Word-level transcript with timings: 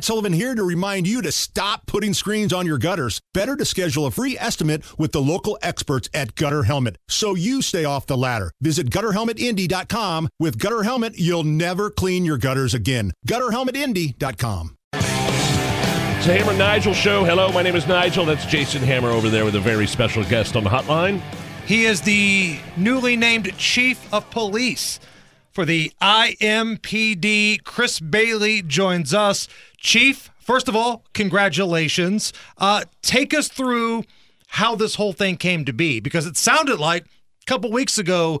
Matt 0.00 0.06
Sullivan 0.06 0.32
here 0.32 0.54
to 0.54 0.64
remind 0.64 1.06
you 1.06 1.20
to 1.20 1.30
stop 1.30 1.84
putting 1.84 2.14
screens 2.14 2.54
on 2.54 2.64
your 2.64 2.78
gutters. 2.78 3.20
Better 3.34 3.54
to 3.54 3.66
schedule 3.66 4.06
a 4.06 4.10
free 4.10 4.34
estimate 4.38 4.82
with 4.98 5.12
the 5.12 5.20
local 5.20 5.58
experts 5.60 6.08
at 6.14 6.34
Gutter 6.36 6.62
Helmet 6.62 6.96
so 7.06 7.34
you 7.34 7.60
stay 7.60 7.84
off 7.84 8.06
the 8.06 8.16
ladder. 8.16 8.50
Visit 8.62 8.88
gutterhelmetindy.com. 8.88 10.30
With 10.38 10.58
Gutter 10.58 10.84
Helmet, 10.84 11.18
you'll 11.18 11.44
never 11.44 11.90
clean 11.90 12.24
your 12.24 12.38
gutters 12.38 12.72
again. 12.72 13.12
Gutterhelmetindy.com. 13.28 14.76
It's 14.94 16.26
a 16.26 16.32
Hammer 16.38 16.56
Nigel 16.56 16.94
show. 16.94 17.22
Hello, 17.22 17.52
my 17.52 17.60
name 17.60 17.76
is 17.76 17.86
Nigel. 17.86 18.24
That's 18.24 18.46
Jason 18.46 18.80
Hammer 18.80 19.10
over 19.10 19.28
there 19.28 19.44
with 19.44 19.56
a 19.56 19.60
very 19.60 19.86
special 19.86 20.24
guest 20.24 20.56
on 20.56 20.64
the 20.64 20.70
hotline. 20.70 21.20
He 21.66 21.84
is 21.84 22.00
the 22.00 22.58
newly 22.78 23.16
named 23.16 23.54
chief 23.58 24.10
of 24.14 24.30
police 24.30 24.98
for 25.52 25.64
the 25.64 25.92
IMPD. 26.00 27.62
Chris 27.64 28.00
Bailey 28.00 28.62
joins 28.62 29.12
us. 29.12 29.48
Chief, 29.80 30.30
first 30.38 30.68
of 30.68 30.76
all, 30.76 31.04
congratulations. 31.14 32.32
Uh, 32.58 32.84
take 33.02 33.34
us 33.34 33.48
through 33.48 34.04
how 34.46 34.76
this 34.76 34.94
whole 34.94 35.12
thing 35.12 35.36
came 35.36 35.64
to 35.64 35.72
be 35.72 36.00
because 36.00 36.26
it 36.26 36.36
sounded 36.36 36.78
like 36.78 37.04
a 37.04 37.46
couple 37.46 37.72
weeks 37.72 37.98
ago 37.98 38.40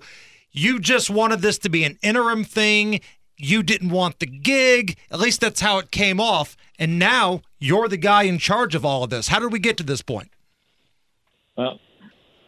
you 0.52 0.80
just 0.80 1.10
wanted 1.10 1.40
this 1.40 1.58
to 1.58 1.68
be 1.68 1.84
an 1.84 1.98
interim 2.02 2.44
thing. 2.44 3.00
You 3.36 3.62
didn't 3.62 3.90
want 3.90 4.18
the 4.18 4.26
gig. 4.26 4.98
At 5.10 5.20
least 5.20 5.40
that's 5.40 5.60
how 5.60 5.78
it 5.78 5.90
came 5.90 6.20
off. 6.20 6.56
And 6.78 6.98
now 6.98 7.42
you're 7.58 7.88
the 7.88 7.96
guy 7.96 8.24
in 8.24 8.38
charge 8.38 8.74
of 8.74 8.84
all 8.84 9.04
of 9.04 9.10
this. 9.10 9.28
How 9.28 9.38
did 9.38 9.52
we 9.52 9.58
get 9.58 9.76
to 9.78 9.82
this 9.82 10.02
point? 10.02 10.30
Well, 11.56 11.78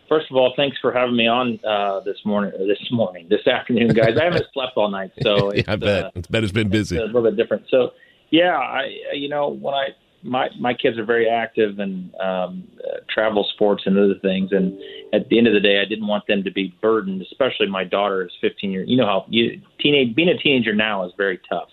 first 0.08 0.30
of 0.30 0.36
all, 0.36 0.52
thanks 0.56 0.76
for 0.80 0.92
having 0.92 1.16
me 1.16 1.28
on 1.28 1.60
uh, 1.64 2.00
this 2.00 2.18
morning. 2.24 2.52
This 2.66 2.90
morning, 2.90 3.28
this 3.28 3.46
afternoon, 3.46 3.88
guys. 3.88 4.16
I 4.20 4.24
haven't 4.24 4.46
slept 4.52 4.76
all 4.76 4.90
night, 4.90 5.12
so 5.22 5.52
yeah, 5.54 5.62
I 5.68 5.76
bet. 5.76 6.04
Uh, 6.04 6.10
I 6.16 6.20
bet 6.28 6.42
it's 6.42 6.52
been 6.52 6.68
busy. 6.68 6.96
It's 6.96 7.02
a 7.02 7.06
little 7.06 7.22
bit 7.22 7.36
different. 7.36 7.64
So, 7.68 7.92
yeah, 8.32 8.56
I 8.56 8.88
you 9.12 9.28
know 9.28 9.48
when 9.48 9.74
I 9.74 9.88
my 10.24 10.48
my 10.58 10.74
kids 10.74 10.98
are 10.98 11.04
very 11.04 11.28
active 11.28 11.78
and 11.78 12.12
um, 12.16 12.68
uh, 12.82 12.98
travel 13.08 13.48
sports 13.54 13.84
and 13.86 13.96
other 13.96 14.18
things, 14.20 14.50
and 14.50 14.76
at 15.12 15.28
the 15.28 15.38
end 15.38 15.46
of 15.46 15.54
the 15.54 15.60
day, 15.60 15.80
I 15.80 15.88
didn't 15.88 16.08
want 16.08 16.26
them 16.26 16.42
to 16.42 16.50
be 16.50 16.74
burdened. 16.82 17.22
Especially 17.22 17.68
my 17.68 17.84
daughter 17.84 18.24
is 18.24 18.32
15 18.40 18.72
years. 18.72 18.88
You 18.88 18.96
know 18.96 19.06
how 19.06 19.26
you 19.28 19.60
teenage 19.80 20.16
being 20.16 20.28
a 20.28 20.38
teenager 20.38 20.74
now 20.74 21.06
is 21.06 21.12
very 21.16 21.40
tough 21.48 21.68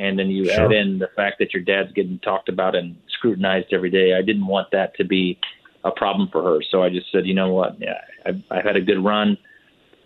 and 0.00 0.18
then 0.18 0.30
you 0.30 0.46
sure. 0.46 0.64
add 0.64 0.72
in 0.72 0.98
the 0.98 1.08
fact 1.14 1.38
that 1.38 1.52
your 1.52 1.62
dad's 1.62 1.92
getting 1.92 2.18
talked 2.20 2.48
about 2.48 2.74
and 2.74 2.96
scrutinized 3.08 3.66
every 3.70 3.90
day. 3.90 4.14
I 4.14 4.22
didn't 4.22 4.46
want 4.46 4.70
that 4.72 4.96
to 4.96 5.04
be 5.04 5.38
a 5.84 5.90
problem 5.90 6.28
for 6.32 6.42
her, 6.42 6.60
so 6.70 6.82
I 6.82 6.88
just 6.88 7.12
said, 7.12 7.26
you 7.26 7.34
know 7.34 7.52
what, 7.52 7.78
yeah, 7.78 8.00
I've, 8.24 8.42
I've 8.50 8.64
had 8.64 8.76
a 8.76 8.80
good 8.80 9.04
run. 9.04 9.36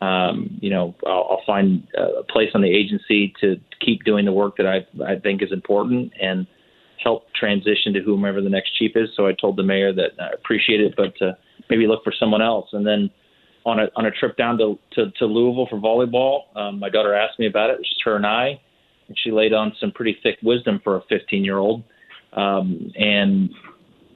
Um, 0.05 0.59
you 0.61 0.71
know, 0.71 0.95
I'll, 1.07 1.27
I'll 1.31 1.43
find 1.47 1.87
a 1.97 2.23
place 2.25 2.51
on 2.55 2.63
the 2.63 2.69
agency 2.69 3.33
to 3.41 3.57
keep 3.81 4.05
doing 4.05 4.25
the 4.25 4.33
work 4.33 4.57
that 4.57 4.67
I 4.67 4.79
I 5.05 5.19
think 5.19 5.43
is 5.43 5.53
important 5.53 6.13
and 6.21 6.47
help 7.03 7.33
transition 7.35 7.93
to 7.95 8.01
whomever 8.01 8.41
the 8.41 8.49
next 8.49 8.77
chief 8.79 8.93
is. 8.97 9.09
So 9.17 9.27
I 9.27 9.33
told 9.33 9.57
the 9.57 9.63
mayor 9.63 9.93
that 9.93 10.13
I 10.21 10.29
appreciate 10.35 10.81
it, 10.81 10.95
but 10.97 11.15
uh, 11.25 11.33
maybe 11.71 11.87
look 11.87 12.03
for 12.03 12.13
someone 12.19 12.43
else. 12.43 12.69
And 12.73 12.87
then 12.87 13.11
on 13.65 13.79
a 13.81 13.87
on 13.97 14.07
a 14.07 14.11
trip 14.11 14.37
down 14.37 14.59
to 14.59 14.79
to, 14.93 15.11
to 15.19 15.27
Louisville 15.27 15.69
for 15.71 15.79
volleyball, 15.79 16.57
um, 16.57 16.79
my 16.81 16.91
daughter 16.91 17.15
asked 17.15 17.39
me 17.39 17.47
about 17.47 17.71
it. 17.71 17.75
It 17.75 17.79
was 17.79 17.89
just 17.89 18.03
her 18.05 18.17
and 18.17 18.27
I 18.27 18.61
and 19.09 19.19
she 19.23 19.31
laid 19.31 19.53
on 19.53 19.73
some 19.81 19.93
pretty 19.93 20.17
thick 20.23 20.39
wisdom 20.43 20.81
for 20.83 20.97
a 20.97 21.03
15 21.09 21.45
year 21.45 21.59
old. 21.59 21.83
Um, 22.33 22.93
and 22.97 23.51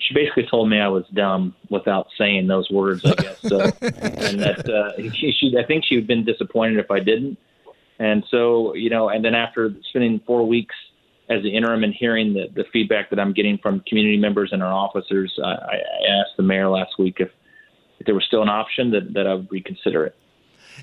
she 0.08 0.14
basically 0.14 0.46
told 0.46 0.70
me 0.70 0.80
I 0.80 0.88
was 0.88 1.04
dumb 1.12 1.54
without 1.68 2.08
saying 2.16 2.46
those 2.46 2.70
words, 2.70 3.04
I 3.04 3.14
guess. 3.14 3.40
So, 3.42 3.60
and 3.82 4.40
that 4.40 4.68
uh, 4.68 5.12
she, 5.12 5.32
she, 5.32 5.54
I 5.58 5.64
think 5.64 5.84
she 5.84 5.96
would 5.96 6.04
have 6.04 6.08
been 6.08 6.24
disappointed 6.24 6.78
if 6.78 6.90
I 6.90 7.00
didn't. 7.00 7.38
And 7.98 8.24
so, 8.30 8.74
you 8.74 8.90
know, 8.90 9.10
and 9.10 9.24
then 9.24 9.34
after 9.34 9.74
spending 9.90 10.20
four 10.26 10.46
weeks 10.46 10.74
as 11.28 11.42
the 11.42 11.54
interim 11.54 11.84
and 11.84 11.92
hearing 11.92 12.32
the, 12.32 12.46
the 12.54 12.64
feedback 12.72 13.10
that 13.10 13.18
I'm 13.18 13.34
getting 13.34 13.58
from 13.58 13.80
community 13.86 14.16
members 14.16 14.50
and 14.52 14.62
our 14.62 14.72
officers, 14.72 15.38
I, 15.42 15.50
I 15.50 15.74
asked 16.20 16.36
the 16.36 16.42
mayor 16.42 16.68
last 16.68 16.98
week 16.98 17.16
if, 17.18 17.28
if 17.98 18.06
there 18.06 18.14
was 18.14 18.24
still 18.24 18.42
an 18.42 18.48
option 18.48 18.90
that, 18.92 19.12
that 19.12 19.26
I 19.26 19.34
would 19.34 19.50
reconsider 19.50 20.06
it. 20.06 20.16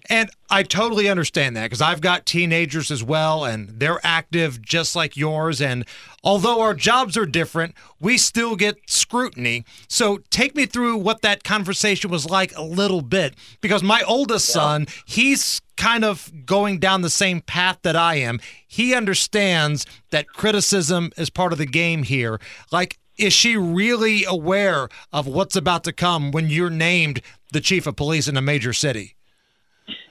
And 0.09 0.29
I 0.49 0.63
totally 0.63 1.09
understand 1.09 1.55
that 1.55 1.63
because 1.63 1.81
I've 1.81 2.01
got 2.01 2.25
teenagers 2.25 2.91
as 2.91 3.03
well, 3.03 3.45
and 3.45 3.69
they're 3.69 3.99
active 4.03 4.61
just 4.61 4.95
like 4.95 5.17
yours. 5.17 5.61
And 5.61 5.85
although 6.23 6.61
our 6.61 6.73
jobs 6.73 7.17
are 7.17 7.25
different, 7.25 7.75
we 7.99 8.17
still 8.17 8.55
get 8.55 8.77
scrutiny. 8.87 9.65
So 9.87 10.19
take 10.29 10.55
me 10.55 10.65
through 10.65 10.97
what 10.97 11.21
that 11.21 11.43
conversation 11.43 12.11
was 12.11 12.29
like 12.29 12.55
a 12.55 12.61
little 12.61 13.01
bit 13.01 13.35
because 13.61 13.83
my 13.83 14.01
oldest 14.03 14.47
son, 14.47 14.87
he's 15.05 15.61
kind 15.77 16.05
of 16.05 16.31
going 16.45 16.79
down 16.79 17.01
the 17.01 17.09
same 17.09 17.41
path 17.41 17.79
that 17.83 17.95
I 17.95 18.15
am. 18.15 18.39
He 18.67 18.93
understands 18.93 19.85
that 20.11 20.27
criticism 20.27 21.11
is 21.17 21.29
part 21.29 21.51
of 21.51 21.57
the 21.57 21.65
game 21.65 22.03
here. 22.03 22.39
Like, 22.71 22.97
is 23.17 23.33
she 23.33 23.55
really 23.55 24.25
aware 24.25 24.89
of 25.13 25.25
what's 25.27 25.55
about 25.55 25.83
to 25.85 25.93
come 25.93 26.31
when 26.31 26.49
you're 26.49 26.69
named 26.69 27.21
the 27.51 27.61
chief 27.61 27.87
of 27.87 27.95
police 27.95 28.27
in 28.27 28.37
a 28.37 28.41
major 28.41 28.73
city? 28.73 29.15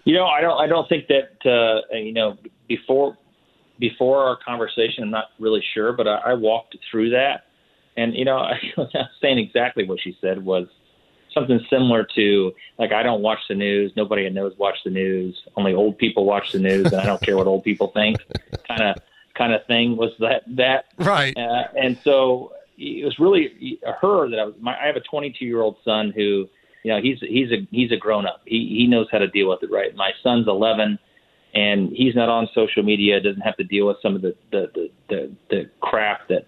You 0.04 0.14
know, 0.14 0.26
I 0.26 0.40
don't. 0.40 0.60
I 0.60 0.66
don't 0.66 0.88
think 0.88 1.08
that 1.08 1.50
uh, 1.50 1.96
you 1.96 2.12
know 2.12 2.36
before 2.68 3.16
before 3.78 4.24
our 4.24 4.36
conversation. 4.44 5.04
I'm 5.04 5.10
not 5.10 5.26
really 5.38 5.62
sure, 5.74 5.92
but 5.92 6.06
I, 6.06 6.16
I 6.16 6.34
walked 6.34 6.76
through 6.90 7.10
that, 7.10 7.46
and 7.96 8.14
you 8.14 8.24
know, 8.24 8.38
I 8.38 8.56
saying 9.20 9.38
exactly 9.38 9.84
what 9.84 10.00
she 10.00 10.16
said 10.20 10.44
was 10.44 10.68
something 11.34 11.60
similar 11.68 12.06
to 12.14 12.52
like 12.78 12.92
I 12.92 13.02
don't 13.02 13.22
watch 13.22 13.40
the 13.48 13.54
news. 13.54 13.92
Nobody 13.96 14.26
I 14.26 14.28
know 14.28 14.50
watch 14.58 14.76
the 14.84 14.90
news. 14.90 15.42
Only 15.56 15.74
old 15.74 15.98
people 15.98 16.24
watch 16.24 16.52
the 16.52 16.60
news, 16.60 16.86
and 16.86 16.96
I 16.96 17.04
don't 17.04 17.20
care 17.20 17.36
what 17.36 17.46
old 17.46 17.64
people 17.64 17.88
think. 17.88 18.18
Kind 18.68 18.82
of 18.82 18.96
kind 19.34 19.52
of 19.52 19.66
thing 19.66 19.96
was 19.96 20.12
that 20.20 20.42
that 20.56 20.86
right. 20.98 21.36
Uh, 21.36 21.64
and 21.76 21.98
so 22.04 22.52
it 22.78 23.04
was 23.04 23.18
really 23.18 23.78
her 24.00 24.30
that 24.30 24.38
I 24.38 24.44
was. 24.44 24.54
My, 24.60 24.80
I 24.80 24.86
have 24.86 24.96
a 24.96 25.00
22 25.00 25.44
year 25.44 25.60
old 25.60 25.76
son 25.84 26.12
who 26.14 26.48
you 26.84 26.92
know 26.92 27.00
he's 27.00 27.18
he's 27.20 27.50
a 27.50 27.66
he's 27.70 27.90
a 27.90 27.96
grown 27.96 28.26
up. 28.26 28.42
He 28.44 28.76
he 28.78 28.86
knows 28.86 29.08
how 29.10 29.18
to 29.18 29.26
deal 29.26 29.48
with 29.48 29.62
it. 29.62 29.70
Right. 29.72 29.96
My 29.96 30.12
son's 30.22 30.46
11, 30.46 30.98
and 31.54 31.90
he's 31.90 32.14
not 32.14 32.28
on 32.28 32.48
social 32.54 32.82
media. 32.82 33.20
Doesn't 33.20 33.40
have 33.40 33.56
to 33.56 33.64
deal 33.64 33.86
with 33.86 33.96
some 34.02 34.14
of 34.14 34.22
the 34.22 34.36
the 34.52 34.70
the 34.74 34.90
the, 35.08 35.32
the 35.50 35.70
crap 35.80 36.28
that 36.28 36.46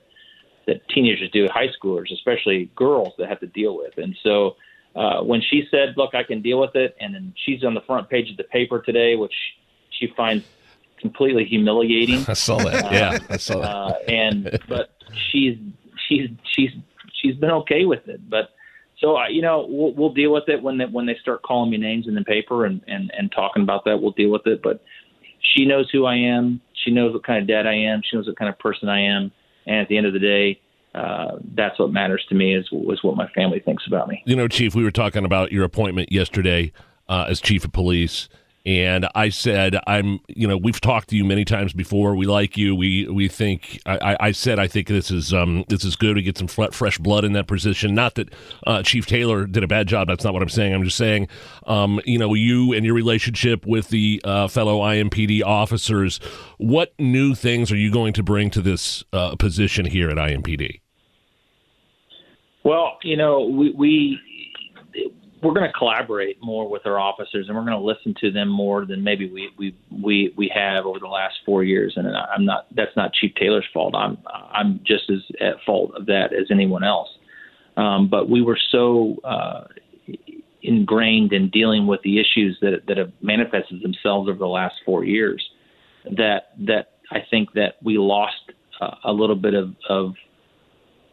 that 0.66 0.86
teenagers 0.90 1.30
do, 1.30 1.48
high 1.50 1.68
schoolers, 1.68 2.12
especially 2.12 2.70
girls 2.76 3.14
that 3.18 3.28
have 3.28 3.40
to 3.40 3.46
deal 3.46 3.76
with. 3.76 3.96
And 3.96 4.14
so 4.22 4.56
uh, 4.94 5.22
when 5.22 5.40
she 5.40 5.66
said, 5.70 5.94
"Look, 5.96 6.14
I 6.14 6.22
can 6.22 6.42
deal 6.42 6.60
with 6.60 6.76
it," 6.76 6.94
and 7.00 7.14
then 7.14 7.32
she's 7.44 7.64
on 7.64 7.72
the 7.72 7.80
front 7.80 8.10
page 8.10 8.30
of 8.30 8.36
the 8.36 8.44
paper 8.44 8.82
today, 8.82 9.16
which 9.16 9.34
she 9.90 10.12
finds 10.16 10.44
completely 10.98 11.46
humiliating. 11.46 12.24
I 12.28 12.34
saw 12.34 12.58
that. 12.58 12.84
Uh, 12.84 12.88
yeah, 12.92 13.18
I 13.30 13.36
saw 13.38 13.60
that. 13.60 13.70
Uh, 13.70 13.94
and 14.06 14.60
but 14.68 14.90
she's 15.30 15.56
she's 16.06 16.28
she's 16.44 16.70
she's 17.22 17.36
been 17.36 17.52
okay 17.52 17.86
with 17.86 18.06
it, 18.06 18.28
but 18.28 18.50
so 18.98 19.16
uh, 19.16 19.28
you 19.28 19.42
know 19.42 19.66
we'll, 19.68 19.92
we'll 19.94 20.12
deal 20.12 20.32
with 20.32 20.48
it 20.48 20.62
when 20.62 20.78
they, 20.78 20.86
when 20.86 21.06
they 21.06 21.16
start 21.20 21.42
calling 21.42 21.70
me 21.70 21.76
names 21.76 22.06
in 22.08 22.14
the 22.14 22.24
paper 22.24 22.64
and, 22.66 22.80
and 22.86 23.10
and 23.16 23.32
talking 23.32 23.62
about 23.62 23.84
that. 23.84 24.00
We'll 24.00 24.12
deal 24.12 24.30
with 24.30 24.46
it. 24.46 24.62
But 24.62 24.82
she 25.40 25.64
knows 25.64 25.88
who 25.90 26.06
I 26.06 26.16
am. 26.16 26.60
She 26.84 26.90
knows 26.90 27.12
what 27.12 27.24
kind 27.24 27.40
of 27.40 27.48
dad 27.48 27.66
I 27.66 27.74
am. 27.74 28.00
She 28.08 28.16
knows 28.16 28.26
what 28.26 28.38
kind 28.38 28.48
of 28.48 28.58
person 28.58 28.88
I 28.88 29.00
am. 29.00 29.32
And 29.66 29.76
at 29.76 29.88
the 29.88 29.96
end 29.96 30.06
of 30.06 30.12
the 30.12 30.18
day, 30.18 30.60
uh, 30.94 31.38
that's 31.54 31.78
what 31.78 31.92
matters 31.92 32.24
to 32.28 32.34
me 32.34 32.54
is 32.54 32.66
is 32.72 33.02
what 33.02 33.16
my 33.16 33.28
family 33.28 33.60
thinks 33.60 33.84
about 33.86 34.08
me. 34.08 34.22
You 34.24 34.36
know, 34.36 34.48
Chief, 34.48 34.74
we 34.74 34.84
were 34.84 34.90
talking 34.90 35.24
about 35.24 35.52
your 35.52 35.64
appointment 35.64 36.10
yesterday 36.10 36.72
uh, 37.08 37.26
as 37.28 37.40
chief 37.40 37.64
of 37.64 37.72
police 37.72 38.28
and 38.66 39.08
I 39.14 39.28
said, 39.28 39.78
"I'm, 39.86 40.18
you 40.26 40.48
know, 40.48 40.56
we've 40.56 40.80
talked 40.80 41.10
to 41.10 41.16
you 41.16 41.24
many 41.24 41.44
times 41.44 41.72
before. 41.72 42.16
We 42.16 42.26
like 42.26 42.56
you. 42.56 42.74
We 42.74 43.06
we 43.06 43.28
think." 43.28 43.80
I, 43.86 44.16
I 44.18 44.32
said, 44.32 44.58
"I 44.58 44.66
think 44.66 44.88
this 44.88 45.12
is 45.12 45.32
um, 45.32 45.64
this 45.68 45.84
is 45.84 45.94
good 45.94 46.14
to 46.14 46.22
get 46.22 46.36
some 46.36 46.48
fresh 46.48 46.98
blood 46.98 47.24
in 47.24 47.32
that 47.34 47.46
position." 47.46 47.94
Not 47.94 48.16
that 48.16 48.34
uh, 48.66 48.82
Chief 48.82 49.06
Taylor 49.06 49.46
did 49.46 49.62
a 49.62 49.68
bad 49.68 49.86
job. 49.86 50.08
That's 50.08 50.24
not 50.24 50.32
what 50.32 50.42
I'm 50.42 50.48
saying. 50.48 50.74
I'm 50.74 50.82
just 50.82 50.96
saying, 50.96 51.28
um, 51.66 52.00
you 52.04 52.18
know, 52.18 52.34
you 52.34 52.72
and 52.72 52.84
your 52.84 52.94
relationship 52.94 53.64
with 53.64 53.88
the 53.90 54.20
uh, 54.24 54.48
fellow 54.48 54.80
IMPD 54.80 55.44
officers. 55.44 56.18
What 56.58 56.92
new 56.98 57.36
things 57.36 57.70
are 57.70 57.76
you 57.76 57.92
going 57.92 58.14
to 58.14 58.24
bring 58.24 58.50
to 58.50 58.60
this 58.60 59.04
uh, 59.12 59.36
position 59.36 59.86
here 59.86 60.10
at 60.10 60.16
IMPD? 60.16 60.80
Well, 62.64 62.98
you 63.04 63.16
know, 63.16 63.44
we, 63.44 63.70
we 63.70 64.18
we're 65.42 65.52
going 65.52 65.70
to 65.70 65.72
collaborate 65.76 66.42
more 66.42 66.68
with 66.68 66.86
our 66.86 66.98
officers, 66.98 67.46
and 67.48 67.56
we're 67.56 67.64
going 67.64 67.78
to 67.78 67.84
listen 67.84 68.14
to 68.20 68.30
them 68.30 68.48
more 68.48 68.86
than 68.86 69.04
maybe 69.04 69.30
we 69.30 69.50
we 69.58 69.76
we 69.90 70.34
we 70.36 70.50
have 70.54 70.86
over 70.86 70.98
the 70.98 71.08
last 71.08 71.36
four 71.44 71.62
years. 71.62 71.94
And 71.96 72.08
I'm 72.08 72.44
not 72.44 72.66
that's 72.74 72.96
not 72.96 73.12
Chief 73.12 73.34
Taylor's 73.34 73.66
fault. 73.72 73.94
I'm 73.94 74.18
I'm 74.26 74.80
just 74.86 75.10
as 75.10 75.20
at 75.40 75.56
fault 75.64 75.92
of 75.94 76.06
that 76.06 76.32
as 76.32 76.46
anyone 76.50 76.84
else. 76.84 77.08
Um, 77.76 78.08
but 78.08 78.30
we 78.30 78.40
were 78.40 78.58
so 78.70 79.16
uh, 79.24 79.64
ingrained 80.62 81.32
in 81.32 81.50
dealing 81.50 81.86
with 81.86 82.00
the 82.02 82.18
issues 82.18 82.58
that 82.62 82.82
that 82.88 82.96
have 82.96 83.12
manifested 83.20 83.82
themselves 83.82 84.28
over 84.30 84.38
the 84.38 84.46
last 84.46 84.76
four 84.84 85.04
years 85.04 85.46
that 86.16 86.52
that 86.66 86.92
I 87.10 87.18
think 87.28 87.52
that 87.54 87.76
we 87.82 87.98
lost 87.98 88.52
uh, 88.80 88.94
a 89.04 89.12
little 89.12 89.36
bit 89.36 89.54
of 89.54 89.74
of 89.88 90.14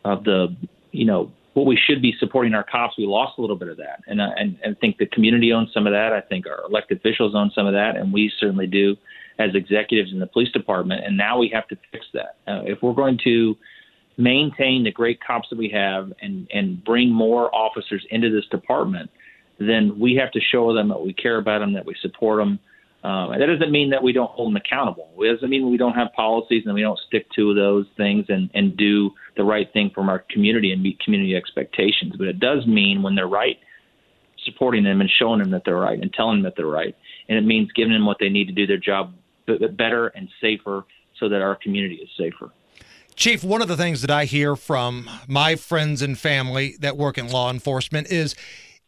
of 0.06 0.24
the 0.24 0.56
you 0.92 1.06
know 1.06 1.32
what 1.54 1.66
we 1.66 1.78
should 1.78 2.02
be 2.02 2.16
supporting 2.20 2.54
our 2.54 2.64
cops, 2.64 2.98
we 2.98 3.06
lost 3.06 3.38
a 3.38 3.42
little 3.42 3.56
bit 3.56 3.68
of 3.68 3.78
that. 3.78 4.02
And, 4.08 4.20
uh, 4.20 4.30
and, 4.38 4.58
and 4.64 4.78
think 4.80 4.98
the 4.98 5.06
community 5.06 5.54
owns 5.54 5.70
some 5.74 5.86
of 5.86 5.94
that. 5.94 6.12
I 6.12 6.22
think 6.22 6.48
our 6.48 6.64
elected 6.68 6.98
officials 6.98 7.36
own 7.36 7.52
some 7.54 7.68
of 7.68 7.74
that, 7.74 7.96
and 7.96 8.12
we 8.12 8.32
certainly 8.40 8.68
do 8.68 8.96
as 9.40 9.52
executives 9.54 10.12
in 10.12 10.20
the 10.20 10.28
police 10.28 10.52
department. 10.52 11.06
And 11.06 11.18
now 11.18 11.38
we 11.38 11.50
have 11.54 11.68
to 11.68 11.78
fix 11.92 12.06
that. 12.14 12.38
Uh, 12.48 12.62
if 12.66 12.82
we're 12.82 12.94
going 12.94 13.20
to 13.24 13.56
maintain 14.18 14.84
the 14.84 14.92
great 14.92 15.20
cops 15.26 15.50
that 15.50 15.58
we 15.58 15.70
have 15.70 16.14
and 16.22 16.48
and 16.54 16.84
bring 16.84 17.12
more 17.12 17.54
officers 17.54 18.06
into 18.12 18.30
this 18.30 18.46
department, 18.52 19.10
then 19.60 19.98
we 20.00 20.16
have 20.16 20.32
to 20.32 20.40
show 20.40 20.74
them 20.74 20.90
that 20.90 21.02
we 21.02 21.14
care 21.14 21.38
about 21.38 21.60
them, 21.60 21.74
that 21.74 21.86
we 21.86 21.96
support 22.02 22.40
them. 22.40 22.60
Um, 23.04 23.32
that 23.38 23.46
doesn't 23.46 23.72
mean 23.72 23.90
that 23.90 24.02
we 24.02 24.14
don't 24.14 24.32
hold 24.32 24.50
them 24.50 24.56
accountable. 24.56 25.10
It 25.20 25.34
doesn't 25.34 25.50
mean 25.50 25.70
we 25.70 25.76
don't 25.78 25.94
have 25.94 26.14
policies 26.16 26.64
and 26.66 26.74
we 26.74 26.82
don't 26.82 27.00
stick 27.08 27.30
to 27.36 27.54
those 27.54 27.86
things 27.98 28.26
and, 28.30 28.50
and 28.54 28.78
do 28.78 29.12
the 29.36 29.44
right 29.44 29.72
thing 29.74 29.92
from 29.94 30.08
our 30.08 30.20
community 30.30 30.72
and 30.72 30.82
meet 30.82 31.00
community 31.02 31.36
expectations. 31.36 32.16
But 32.18 32.28
it 32.28 32.40
does 32.40 32.66
mean 32.66 33.04
when 33.04 33.16
they're 33.16 33.28
right, 33.28 33.58
supporting 34.46 34.86
them 34.86 35.02
and 35.02 35.10
showing 35.20 35.40
them 35.40 35.52
that 35.52 35.64
they're 35.66 35.76
right 35.76 36.00
and 36.02 36.14
telling 36.14 36.38
them 36.38 36.44
that 36.44 36.54
they're 36.56 36.66
right. 36.66 36.96
And 37.28 37.38
it 37.38 37.42
means 37.42 37.72
giving 37.74 37.92
them 37.92 38.06
what 38.06 38.18
they 38.22 38.30
need 38.30 38.46
to 38.46 38.54
do 38.54 38.66
their 38.66 38.78
job 38.78 39.14
better 39.46 40.08
and 40.08 40.30
safer 40.40 40.86
so 41.20 41.28
that 41.28 41.42
our 41.42 41.56
community 41.56 41.96
is 41.96 42.10
safer. 42.18 42.52
Chief, 43.16 43.44
one 43.44 43.62
of 43.62 43.68
the 43.68 43.78
things 43.78 44.02
that 44.02 44.10
I 44.10 44.26
hear 44.26 44.56
from 44.56 45.10
my 45.28 45.56
friends 45.56 46.02
and 46.02 46.18
family 46.18 46.78
that 46.80 46.98
work 46.98 47.18
in 47.18 47.30
law 47.30 47.52
enforcement 47.52 48.08
is 48.12 48.36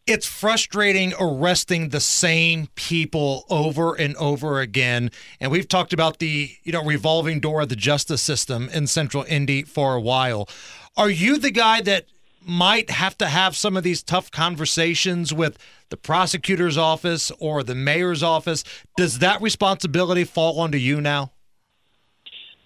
it's 0.08 0.28
frustrating 0.28 1.14
arresting 1.20 1.90
the 1.90 2.00
same 2.00 2.68
people 2.76 3.46
over 3.50 3.96
and 3.96 4.16
over 4.18 4.60
again. 4.60 5.10
And 5.40 5.52
we've 5.52 5.68
talked 5.68 5.94
about 5.94 6.20
the, 6.20 6.52
you 6.64 6.72
know, 6.72 6.84
revolving 6.84 7.40
door 7.40 7.62
of 7.62 7.70
the 7.70 7.76
justice 7.76 8.22
system 8.22 8.70
in 8.72 8.88
Central 8.88 9.24
Indy 9.28 9.64
for 9.64 9.96
a 9.96 10.02
while. 10.02 10.48
Are 10.96 11.10
you 11.10 11.38
the 11.38 11.52
guy 11.52 11.82
that 11.82 12.06
might 12.48 12.92
have 12.92 13.18
to 13.18 13.26
have 13.26 13.56
some 13.56 13.76
of 13.76 13.84
these 13.84 14.04
tough 14.04 14.30
conversations 14.30 15.34
with 15.34 15.58
the 15.90 15.98
prosecutor's 15.98 16.78
office 16.78 17.32
or 17.40 17.64
the 17.64 17.76
mayor's 17.76 18.22
office? 18.22 18.64
Does 18.96 19.20
that 19.20 19.42
responsibility 19.42 20.24
fall 20.24 20.60
onto 20.60 20.78
you 20.78 21.02
now? 21.02 21.32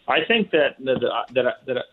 I 0.07 0.25
think 0.27 0.51
that 0.51 0.75
that 0.79 0.99
that, 1.33 1.45
that 1.67 1.85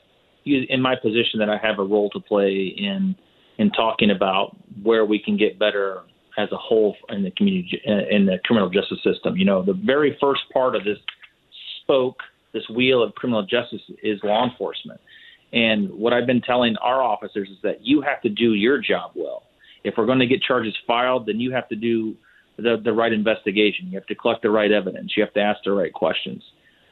in 0.45 0.81
my 0.81 0.97
position 0.97 1.39
that 1.39 1.51
I 1.51 1.59
have 1.59 1.79
a 1.79 1.85
role 1.85 2.11
to 2.11 2.21
play 2.21 2.75
in 2.77 3.15
in 3.59 3.71
talking 3.71 4.11
about 4.11 4.57
where 4.83 5.05
we 5.05 5.19
can 5.19 5.37
get 5.37 5.59
better 5.59 6.03
as 6.39 6.51
a 6.53 6.57
whole 6.57 6.97
in 7.09 7.23
the 7.23 7.31
community 7.31 7.81
in 7.87 8.27
the 8.27 8.39
criminal 8.45 8.69
justice 8.69 8.99
system. 9.03 9.37
You 9.37 9.45
know, 9.45 9.63
the 9.63 9.73
very 9.73 10.17
first 10.21 10.43
part 10.53 10.77
of 10.77 10.85
this 10.85 10.99
spoke, 11.83 12.17
this 12.53 12.69
wheel 12.69 13.03
of 13.03 13.15
criminal 13.15 13.43
justice, 13.43 13.81
is 14.03 14.21
law 14.23 14.49
enforcement. 14.49 15.01
And 15.53 15.91
what 15.91 16.13
I've 16.13 16.27
been 16.27 16.43
telling 16.43 16.77
our 16.79 17.03
officers 17.03 17.49
is 17.49 17.57
that 17.63 17.87
you 17.87 18.03
have 18.03 18.21
to 18.23 18.29
do 18.29 18.55
your 18.55 18.79
job 18.81 19.13
well. 19.15 19.45
If 19.85 19.95
we're 19.97 20.07
going 20.07 20.19
to 20.19 20.27
get 20.27 20.43
charges 20.43 20.75
filed, 20.87 21.27
then 21.27 21.39
you 21.41 21.53
have 21.53 21.69
to 21.69 21.77
do 21.77 22.17
the, 22.59 22.81
the 22.83 22.93
right 22.93 23.13
investigation. 23.13 23.87
You 23.87 23.95
have 23.95 24.07
to 24.07 24.15
collect 24.15 24.43
the 24.43 24.51
right 24.51 24.73
evidence. 24.73 25.13
You 25.17 25.23
have 25.23 25.33
to 25.35 25.41
ask 25.41 25.61
the 25.65 25.73
right 25.73 25.93
questions 25.93 26.43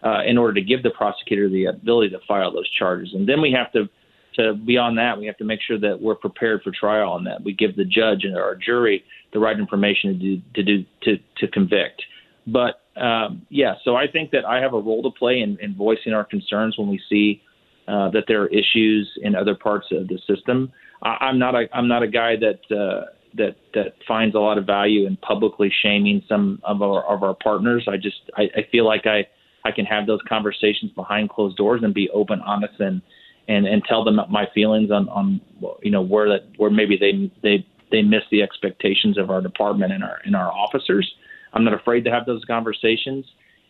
uh, 0.04 0.22
in 0.24 0.38
order 0.38 0.54
to 0.54 0.62
give 0.62 0.82
the 0.82 0.90
prosecutor 0.90 1.48
the 1.48 1.66
ability 1.66 2.10
to 2.10 2.20
file 2.28 2.52
those 2.52 2.70
charges. 2.70 3.10
And 3.14 3.28
then 3.28 3.40
we 3.40 3.52
have 3.52 3.72
to, 3.72 3.88
to 4.36 4.54
beyond 4.54 4.98
that, 4.98 5.18
we 5.18 5.26
have 5.26 5.36
to 5.38 5.44
make 5.44 5.60
sure 5.60 5.78
that 5.78 6.00
we're 6.00 6.14
prepared 6.14 6.62
for 6.62 6.72
trial 6.72 7.16
and 7.16 7.26
that 7.26 7.42
we 7.42 7.52
give 7.52 7.76
the 7.76 7.84
judge 7.84 8.24
and 8.24 8.36
our 8.36 8.54
jury 8.54 9.04
the 9.32 9.38
right 9.38 9.58
information 9.58 10.18
to 10.18 10.18
do 10.18 10.42
to 10.54 10.62
do 10.62 10.84
to, 11.02 11.16
to 11.38 11.48
convict. 11.48 12.02
But 12.46 12.82
um, 13.00 13.46
yeah, 13.48 13.74
so 13.84 13.96
I 13.96 14.06
think 14.06 14.30
that 14.30 14.44
I 14.44 14.60
have 14.60 14.74
a 14.74 14.78
role 14.78 15.02
to 15.02 15.10
play 15.10 15.40
in, 15.40 15.58
in 15.60 15.74
voicing 15.74 16.12
our 16.12 16.24
concerns 16.24 16.76
when 16.78 16.88
we 16.88 17.00
see 17.08 17.42
uh, 17.88 18.10
that 18.10 18.24
there 18.28 18.42
are 18.42 18.48
issues 18.48 19.10
in 19.22 19.34
other 19.34 19.54
parts 19.54 19.86
of 19.92 20.08
the 20.08 20.18
system. 20.26 20.72
I, 21.02 21.28
am 21.28 21.38
not 21.38 21.54
a 21.54 21.66
I'm 21.72 21.88
not 21.88 22.02
a 22.02 22.08
guy 22.08 22.34
that 22.36 22.60
uh, 22.74 23.06
that 23.34 23.56
that 23.74 23.94
finds 24.06 24.34
a 24.34 24.38
lot 24.38 24.58
of 24.58 24.66
value 24.66 25.06
in 25.06 25.16
publicly 25.18 25.72
shaming 25.82 26.22
some 26.28 26.60
of 26.64 26.82
our 26.82 27.04
of 27.04 27.22
our 27.22 27.34
partners. 27.34 27.86
I 27.88 27.96
just 27.96 28.30
I, 28.36 28.42
I 28.56 28.66
feel 28.70 28.86
like 28.86 29.06
I 29.06 29.26
I 29.64 29.72
can 29.72 29.86
have 29.86 30.06
those 30.06 30.20
conversations 30.28 30.92
behind 30.94 31.30
closed 31.30 31.56
doors 31.56 31.80
and 31.82 31.94
be 31.94 32.08
open, 32.10 32.40
honest, 32.40 32.74
and 32.78 33.02
and 33.48 33.66
and 33.66 33.82
tell 33.84 34.04
them 34.04 34.18
my 34.30 34.46
feelings 34.54 34.90
on 34.90 35.08
on 35.08 35.40
you 35.82 35.90
know 35.90 36.02
where 36.02 36.28
that 36.28 36.48
where 36.56 36.70
maybe 36.70 36.96
they 36.96 37.30
they 37.42 37.66
they 37.90 38.02
miss 38.02 38.22
the 38.30 38.42
expectations 38.42 39.18
of 39.18 39.30
our 39.30 39.40
department 39.40 39.92
and 39.92 40.02
our 40.02 40.18
and 40.24 40.34
our 40.34 40.50
officers. 40.50 41.10
I'm 41.52 41.64
not 41.64 41.74
afraid 41.74 42.04
to 42.04 42.10
have 42.10 42.26
those 42.26 42.44
conversations, 42.46 43.24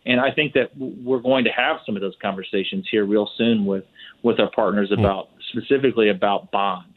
and 0.05 0.19
I 0.19 0.31
think 0.31 0.53
that 0.53 0.71
we're 0.77 1.19
going 1.19 1.43
to 1.43 1.51
have 1.51 1.77
some 1.85 1.95
of 1.95 2.01
those 2.01 2.15
conversations 2.21 2.87
here 2.89 3.05
real 3.05 3.29
soon 3.37 3.65
with 3.65 3.83
with 4.23 4.39
our 4.39 4.49
partners 4.51 4.89
hmm. 4.93 4.99
about 4.99 5.29
specifically 5.51 6.09
about 6.09 6.51
bond 6.51 6.93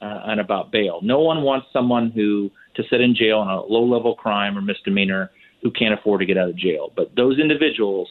uh, 0.00 0.22
and 0.26 0.40
about 0.40 0.72
bail. 0.72 1.00
No 1.02 1.20
one 1.20 1.42
wants 1.42 1.66
someone 1.72 2.10
who 2.10 2.50
to 2.76 2.82
sit 2.90 3.00
in 3.00 3.14
jail 3.14 3.38
on 3.38 3.48
a 3.48 3.62
low 3.62 3.84
level 3.84 4.16
crime 4.16 4.58
or 4.58 4.60
misdemeanor 4.60 5.30
who 5.62 5.70
can't 5.70 5.94
afford 5.94 6.20
to 6.20 6.26
get 6.26 6.36
out 6.36 6.48
of 6.48 6.56
jail. 6.56 6.92
But 6.94 7.12
those 7.16 7.38
individuals 7.38 8.08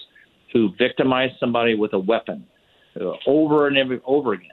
who 0.53 0.69
victimize 0.77 1.31
somebody 1.39 1.75
with 1.75 1.93
a 1.93 1.99
weapon 1.99 2.45
over 3.25 3.67
and 3.67 4.01
over, 4.05 4.33
again, 4.33 4.49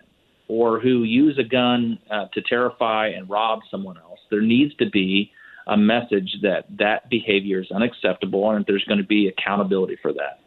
or 0.49 0.81
who 0.81 1.05
use 1.05 1.39
a 1.39 1.45
gun 1.45 1.99
uh, 2.11 2.27
to 2.33 2.43
terrify 2.43 3.09
and 3.09 3.29
rob 3.29 3.61
someone 3.71 3.97
else, 3.99 4.21
there 4.31 4.41
needs 4.41 4.75
to 4.77 4.89
be 4.89 5.33
a 5.67 5.77
message 5.77 6.37
that 6.43 6.65
that 6.79 7.09
behavior 7.11 7.61
is 7.61 7.71
unacceptable 7.71 8.51
and 8.51 8.65
there's 8.67 8.85
going 8.85 8.99
to 8.99 9.07
be 9.07 9.29
accountability 9.29 9.97
for 10.01 10.13
that. 10.13 10.41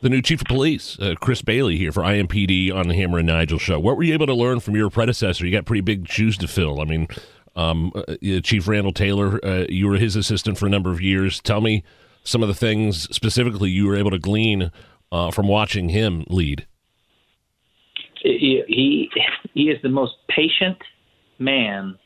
The 0.00 0.08
new 0.08 0.20
chief 0.20 0.40
of 0.40 0.48
police, 0.48 0.98
uh, 0.98 1.14
Chris 1.20 1.42
Bailey, 1.42 1.78
here 1.78 1.92
for 1.92 2.02
IMPD 2.02 2.74
on 2.74 2.88
the 2.88 2.94
Hammer 2.94 3.18
and 3.18 3.28
Nigel 3.28 3.58
show. 3.58 3.78
What 3.78 3.96
were 3.96 4.02
you 4.02 4.14
able 4.14 4.26
to 4.26 4.34
learn 4.34 4.58
from 4.60 4.74
your 4.74 4.90
predecessor? 4.90 5.46
You 5.46 5.52
got 5.52 5.64
pretty 5.64 5.80
big 5.80 6.08
shoes 6.08 6.36
to 6.38 6.48
fill. 6.48 6.80
I 6.80 6.84
mean, 6.84 7.06
um, 7.54 7.92
uh, 7.94 8.16
Chief 8.42 8.66
Randall 8.66 8.92
Taylor, 8.92 9.44
uh, 9.44 9.66
you 9.68 9.86
were 9.86 9.96
his 9.96 10.16
assistant 10.16 10.58
for 10.58 10.66
a 10.66 10.70
number 10.70 10.90
of 10.90 11.00
years. 11.00 11.40
Tell 11.40 11.60
me 11.60 11.84
some 12.24 12.42
of 12.42 12.48
the 12.48 12.54
things 12.54 13.02
specifically 13.14 13.70
you 13.70 13.86
were 13.86 13.96
able 13.96 14.10
to 14.10 14.18
glean 14.18 14.72
uh, 15.12 15.30
from 15.30 15.46
watching 15.46 15.90
him 15.90 16.24
lead? 16.28 16.66
He, 18.22 18.62
he 18.68 19.10
he 19.52 19.62
is 19.64 19.80
the 19.82 19.88
most 19.88 20.12
patient 20.28 20.78
man 21.38 21.98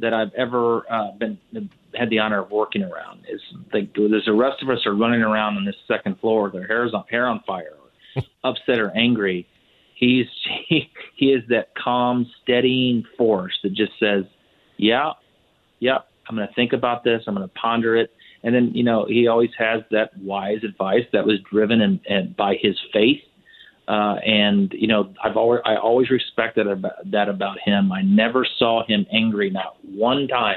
that 0.00 0.12
I've 0.12 0.32
ever 0.34 0.82
uh, 0.90 1.12
been 1.18 1.38
had 1.94 2.10
the 2.10 2.18
honor 2.18 2.42
of 2.42 2.50
working 2.50 2.82
around. 2.82 3.24
Is 3.28 3.40
like 3.72 3.94
there's 3.94 4.26
the 4.26 4.32
rest 4.32 4.62
of 4.62 4.68
us 4.68 4.84
are 4.86 4.94
running 4.94 5.22
around 5.22 5.56
on 5.56 5.64
this 5.64 5.76
second 5.88 6.18
floor, 6.20 6.50
their 6.50 6.66
hair's 6.66 6.92
on 6.92 7.04
hair 7.10 7.26
on 7.26 7.42
fire, 7.46 7.74
or 8.16 8.22
upset 8.44 8.78
or 8.78 8.90
angry. 8.96 9.46
He's 9.94 10.26
he, 10.68 10.90
he 11.16 11.26
is 11.26 11.42
that 11.48 11.74
calm, 11.74 12.30
steadying 12.42 13.04
force 13.16 13.58
that 13.62 13.72
just 13.74 13.92
says, 13.98 14.24
"Yeah, 14.76 15.12
yeah, 15.78 15.98
I'm 16.28 16.36
going 16.36 16.48
to 16.48 16.54
think 16.54 16.72
about 16.72 17.04
this. 17.04 17.22
I'm 17.26 17.34
going 17.34 17.48
to 17.48 17.54
ponder 17.54 17.96
it." 17.96 18.10
And 18.44 18.54
then, 18.54 18.72
you 18.74 18.84
know, 18.84 19.06
he 19.08 19.26
always 19.26 19.50
has 19.58 19.80
that 19.90 20.10
wise 20.18 20.62
advice 20.62 21.06
that 21.14 21.24
was 21.24 21.38
driven 21.50 21.80
and, 21.80 21.98
and 22.06 22.36
by 22.36 22.56
his 22.60 22.78
faith. 22.92 23.22
Uh, 23.86 24.16
and 24.24 24.72
you 24.72 24.86
know, 24.86 25.12
I've 25.22 25.36
always 25.36 25.60
I 25.64 25.76
always 25.76 26.10
respected 26.10 26.66
about, 26.66 27.10
that 27.10 27.28
about 27.28 27.58
him. 27.60 27.92
I 27.92 28.02
never 28.02 28.46
saw 28.58 28.86
him 28.86 29.06
angry, 29.12 29.50
not 29.50 29.76
one 29.84 30.26
time 30.26 30.56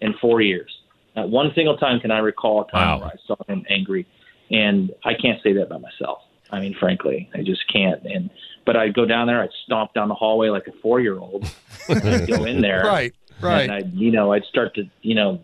in 0.00 0.14
four 0.20 0.40
years. 0.40 0.70
Not 1.14 1.28
one 1.28 1.52
single 1.54 1.76
time 1.76 2.00
can 2.00 2.10
I 2.10 2.18
recall 2.18 2.62
a 2.62 2.70
time 2.70 2.88
wow. 2.88 2.98
where 2.98 3.08
I 3.08 3.26
saw 3.26 3.36
him 3.48 3.64
angry, 3.70 4.06
and 4.50 4.90
I 5.04 5.14
can't 5.14 5.40
say 5.42 5.52
that 5.52 5.62
about 5.62 5.82
myself. 5.82 6.18
I 6.50 6.60
mean, 6.60 6.74
frankly, 6.78 7.30
I 7.34 7.42
just 7.42 7.62
can't. 7.72 8.02
And 8.04 8.30
but 8.66 8.76
I'd 8.76 8.94
go 8.94 9.04
down 9.04 9.28
there, 9.28 9.40
I'd 9.40 9.50
stomp 9.64 9.94
down 9.94 10.08
the 10.08 10.14
hallway 10.14 10.48
like 10.48 10.66
a 10.66 10.72
four 10.82 11.00
year 11.00 11.18
old, 11.18 11.48
I'd 11.88 12.26
go 12.26 12.44
in 12.44 12.60
there, 12.60 12.82
right, 12.86 13.14
right, 13.40 13.62
and 13.62 13.72
I, 13.72 13.78
you 13.92 14.10
know, 14.10 14.32
I'd 14.32 14.44
start 14.44 14.74
to, 14.76 14.84
you 15.02 15.14
know, 15.14 15.40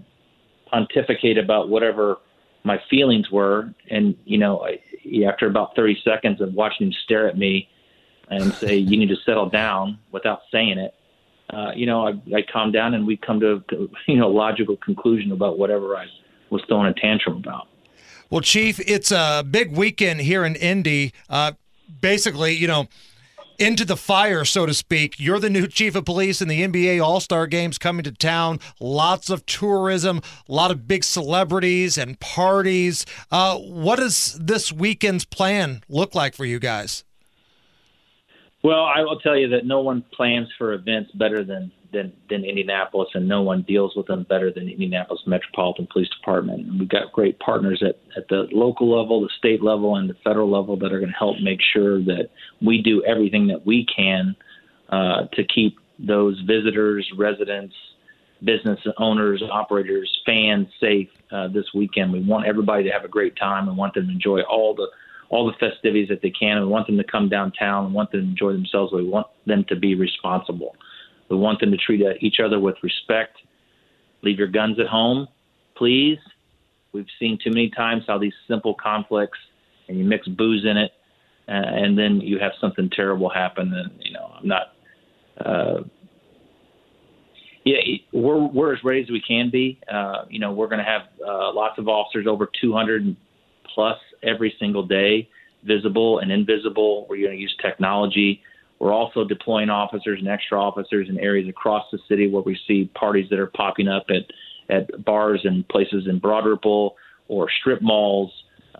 pontificate 0.66 1.38
about 1.38 1.68
whatever 1.68 2.16
my 2.64 2.80
feelings 2.90 3.30
were, 3.30 3.72
and 3.88 4.16
you 4.24 4.38
know, 4.38 4.64
I, 4.64 4.80
after 5.26 5.46
about 5.46 5.74
30 5.76 6.00
seconds 6.04 6.40
of 6.40 6.54
watching 6.54 6.88
him 6.88 6.92
stare 7.04 7.28
at 7.28 7.36
me 7.36 7.68
and 8.28 8.52
say, 8.54 8.76
"You 8.76 8.96
need 8.96 9.08
to 9.08 9.16
settle 9.16 9.48
down," 9.48 9.98
without 10.12 10.42
saying 10.50 10.78
it, 10.78 10.94
uh, 11.52 11.72
you 11.74 11.86
know, 11.86 12.06
I, 12.06 12.10
I 12.34 12.42
calmed 12.42 12.72
down 12.72 12.94
and 12.94 13.06
we 13.06 13.16
come 13.16 13.40
to 13.40 13.62
a 13.72 13.76
you 14.06 14.16
know 14.16 14.28
logical 14.28 14.76
conclusion 14.76 15.32
about 15.32 15.58
whatever 15.58 15.96
I 15.96 16.06
was 16.50 16.62
throwing 16.68 16.86
a 16.86 16.94
tantrum 16.94 17.38
about. 17.38 17.68
Well, 18.28 18.40
Chief, 18.40 18.78
it's 18.80 19.10
a 19.10 19.44
big 19.48 19.76
weekend 19.76 20.20
here 20.20 20.44
in 20.44 20.54
Indy. 20.54 21.12
Uh, 21.28 21.52
basically, 22.00 22.54
you 22.54 22.68
know 22.68 22.88
into 23.60 23.84
the 23.84 23.96
fire, 23.96 24.44
so 24.44 24.66
to 24.66 24.74
speak. 24.74 25.20
You're 25.20 25.38
the 25.38 25.50
new 25.50 25.66
chief 25.66 25.94
of 25.94 26.04
police, 26.04 26.40
and 26.40 26.50
the 26.50 26.62
NBA 26.62 27.04
All 27.04 27.20
Star 27.20 27.46
Games 27.46 27.78
coming 27.78 28.02
to 28.04 28.12
town. 28.12 28.58
Lots 28.80 29.28
of 29.30 29.44
tourism, 29.46 30.22
a 30.48 30.52
lot 30.52 30.70
of 30.70 30.88
big 30.88 31.04
celebrities 31.04 31.98
and 31.98 32.18
parties. 32.18 33.04
Uh, 33.30 33.58
what 33.58 33.96
does 33.96 34.38
this 34.40 34.72
weekend's 34.72 35.24
plan 35.24 35.82
look 35.88 36.14
like 36.14 36.34
for 36.34 36.44
you 36.44 36.58
guys? 36.58 37.04
Well, 38.62 38.84
I 38.84 39.02
will 39.02 39.20
tell 39.20 39.36
you 39.36 39.48
that 39.50 39.64
no 39.64 39.80
one 39.80 40.04
plans 40.12 40.48
for 40.58 40.72
events 40.72 41.10
better 41.12 41.44
than 41.44 41.72
than, 41.92 42.12
than 42.28 42.44
Indianapolis, 42.44 43.08
and 43.14 43.28
no 43.28 43.42
one 43.42 43.62
deals 43.62 43.94
with 43.96 44.06
them 44.06 44.24
better 44.28 44.52
than 44.52 44.68
Indianapolis 44.68 45.22
Metropolitan 45.26 45.88
Police 45.92 46.08
Department. 46.08 46.66
And 46.66 46.78
we've 46.78 46.88
got 46.88 47.12
great 47.12 47.38
partners 47.38 47.82
at, 47.82 47.98
at 48.16 48.28
the 48.28 48.48
local 48.52 48.88
level, 49.00 49.20
the 49.20 49.30
state 49.38 49.62
level, 49.62 49.96
and 49.96 50.08
the 50.08 50.16
federal 50.24 50.50
level 50.50 50.76
that 50.78 50.92
are 50.92 51.00
going 51.00 51.12
to 51.12 51.18
help 51.18 51.36
make 51.42 51.60
sure 51.72 52.02
that 52.04 52.30
we 52.60 52.82
do 52.82 53.02
everything 53.04 53.48
that 53.48 53.66
we 53.66 53.86
can 53.94 54.36
uh, 54.90 55.26
to 55.32 55.44
keep 55.44 55.78
those 55.98 56.40
visitors, 56.46 57.10
residents, 57.16 57.74
business 58.44 58.80
owners, 58.98 59.42
operators, 59.50 60.10
fans 60.24 60.66
safe 60.80 61.08
uh, 61.30 61.48
this 61.48 61.66
weekend. 61.74 62.12
We 62.12 62.22
want 62.22 62.46
everybody 62.46 62.84
to 62.84 62.90
have 62.90 63.04
a 63.04 63.08
great 63.08 63.36
time. 63.36 63.66
We 63.66 63.74
want 63.74 63.94
them 63.94 64.06
to 64.06 64.12
enjoy 64.12 64.40
all 64.42 64.74
the 64.74 64.88
all 65.28 65.46
the 65.46 65.52
festivities 65.64 66.08
that 66.08 66.22
they 66.22 66.30
can. 66.30 66.60
We 66.60 66.66
want 66.66 66.88
them 66.88 66.96
to 66.96 67.04
come 67.04 67.28
downtown. 67.28 67.86
We 67.86 67.92
want 67.92 68.10
them 68.10 68.22
to 68.22 68.26
enjoy 68.26 68.52
themselves. 68.52 68.92
We 68.92 69.04
want 69.04 69.28
them 69.46 69.64
to 69.68 69.76
be 69.76 69.94
responsible. 69.94 70.74
We 71.30 71.36
want 71.36 71.60
them 71.60 71.70
to 71.70 71.76
treat 71.76 72.02
each 72.20 72.40
other 72.44 72.58
with 72.58 72.74
respect. 72.82 73.38
Leave 74.22 74.38
your 74.38 74.48
guns 74.48 74.78
at 74.80 74.86
home, 74.86 75.28
please. 75.76 76.18
We've 76.92 77.06
seen 77.20 77.38
too 77.42 77.50
many 77.50 77.70
times 77.70 78.02
how 78.06 78.18
these 78.18 78.34
simple 78.48 78.74
conflicts, 78.74 79.38
and 79.88 79.96
you 79.96 80.04
mix 80.04 80.26
booze 80.26 80.64
in 80.64 80.76
it, 80.76 80.90
uh, 81.48 81.52
and 81.52 81.96
then 81.96 82.20
you 82.20 82.38
have 82.40 82.52
something 82.60 82.90
terrible 82.90 83.30
happen. 83.30 83.72
And 83.72 83.92
you 84.00 84.12
know, 84.12 84.32
I'm 84.38 84.48
not. 84.48 84.72
Uh, 85.38 85.82
yeah, 87.64 87.78
we're 88.12 88.38
we're 88.38 88.74
as 88.74 88.82
ready 88.82 89.02
as 89.02 89.10
we 89.10 89.22
can 89.26 89.50
be. 89.50 89.78
Uh, 89.90 90.24
you 90.28 90.40
know, 90.40 90.52
we're 90.52 90.66
going 90.66 90.78
to 90.78 90.84
have 90.84 91.02
uh, 91.24 91.52
lots 91.52 91.78
of 91.78 91.88
officers, 91.88 92.26
over 92.26 92.50
200 92.60 93.14
plus 93.72 93.98
every 94.22 94.54
single 94.58 94.84
day, 94.84 95.28
visible 95.62 96.18
and 96.18 96.32
invisible. 96.32 97.06
We're 97.08 97.24
going 97.24 97.36
to 97.36 97.42
use 97.42 97.54
technology. 97.62 98.42
We're 98.80 98.92
also 98.92 99.24
deploying 99.24 99.68
officers 99.70 100.18
and 100.18 100.28
extra 100.28 100.60
officers 100.60 101.08
in 101.08 101.18
areas 101.18 101.48
across 101.48 101.84
the 101.92 101.98
city 102.08 102.28
where 102.28 102.42
we 102.42 102.58
see 102.66 102.90
parties 102.94 103.28
that 103.30 103.38
are 103.38 103.46
popping 103.46 103.86
up 103.86 104.06
at 104.08 104.32
at 104.70 105.04
bars 105.04 105.40
and 105.44 105.68
places 105.68 106.06
in 106.08 106.18
Broad 106.18 106.46
Ripple 106.46 106.96
or 107.28 107.48
strip 107.60 107.82
malls. 107.82 108.32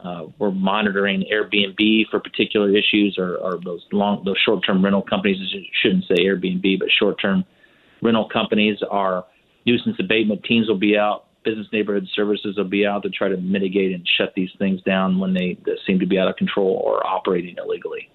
Uh, 0.02 0.26
we're 0.38 0.52
monitoring 0.52 1.24
Airbnb 1.30 2.08
for 2.10 2.20
particular 2.20 2.70
issues, 2.70 3.16
or, 3.18 3.36
or 3.36 3.58
those 3.62 3.84
long, 3.92 4.22
those 4.24 4.38
short-term 4.44 4.82
rental 4.82 5.02
companies. 5.02 5.36
I 5.54 5.60
shouldn't 5.82 6.04
say 6.04 6.24
Airbnb, 6.24 6.78
but 6.78 6.88
short-term 6.98 7.44
rental 8.00 8.28
companies. 8.28 8.78
Our 8.90 9.26
nuisance 9.66 9.96
abatement 9.98 10.44
teams 10.44 10.68
will 10.68 10.78
be 10.78 10.96
out. 10.96 11.26
Business 11.44 11.66
neighborhood 11.72 12.06
services 12.14 12.56
will 12.56 12.64
be 12.64 12.86
out 12.86 13.02
to 13.02 13.10
try 13.10 13.28
to 13.28 13.36
mitigate 13.36 13.92
and 13.92 14.08
shut 14.16 14.32
these 14.34 14.50
things 14.58 14.80
down 14.82 15.18
when 15.18 15.34
they 15.34 15.58
seem 15.86 15.98
to 15.98 16.06
be 16.06 16.18
out 16.18 16.28
of 16.28 16.36
control 16.36 16.80
or 16.84 17.04
operating 17.06 17.56
illegally. 17.62 18.08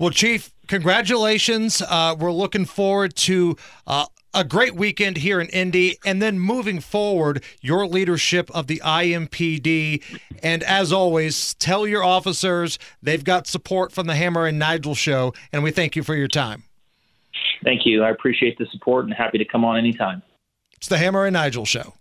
Well, 0.00 0.08
Chief, 0.08 0.50
congratulations. 0.66 1.82
Uh, 1.82 2.16
we're 2.18 2.32
looking 2.32 2.64
forward 2.64 3.14
to 3.16 3.58
uh, 3.86 4.06
a 4.32 4.44
great 4.44 4.74
weekend 4.74 5.18
here 5.18 5.42
in 5.42 5.48
Indy, 5.48 5.98
and 6.06 6.22
then 6.22 6.38
moving 6.38 6.80
forward, 6.80 7.44
your 7.60 7.86
leadership 7.86 8.50
of 8.54 8.66
the 8.66 8.80
IMPD. 8.82 10.02
And 10.42 10.62
as 10.62 10.90
always, 10.90 11.52
tell 11.52 11.86
your 11.86 12.02
officers 12.02 12.78
they've 13.02 13.22
got 13.22 13.46
support 13.46 13.92
from 13.92 14.06
the 14.06 14.14
Hammer 14.14 14.46
and 14.46 14.58
Nigel 14.58 14.94
show, 14.94 15.34
and 15.52 15.62
we 15.62 15.70
thank 15.70 15.94
you 15.96 16.02
for 16.02 16.14
your 16.14 16.28
time. 16.28 16.64
Thank 17.62 17.82
you. 17.84 18.02
I 18.02 18.08
appreciate 18.08 18.56
the 18.56 18.64
support 18.72 19.04
and 19.04 19.12
happy 19.12 19.36
to 19.36 19.44
come 19.44 19.66
on 19.66 19.76
anytime. 19.76 20.22
It's 20.78 20.88
the 20.88 20.96
Hammer 20.96 21.26
and 21.26 21.34
Nigel 21.34 21.66
show. 21.66 21.92